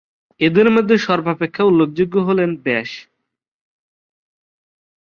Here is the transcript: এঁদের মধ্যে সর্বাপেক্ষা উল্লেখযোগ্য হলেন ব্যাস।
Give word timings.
এঁদের 0.39 0.67
মধ্যে 0.71 0.95
সর্বাপেক্ষা 0.97 1.63
উল্লেখযোগ্য 1.63 2.15
হলেন 2.19 2.49
ব্যাস। 2.57 2.91